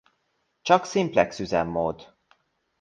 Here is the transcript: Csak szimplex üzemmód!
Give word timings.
Csak 0.61 0.85
szimplex 0.85 1.39
üzemmód! 1.39 2.15